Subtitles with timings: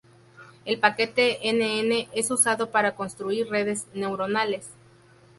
[0.65, 4.71] El paquete nn es usado para construir redes neuronales.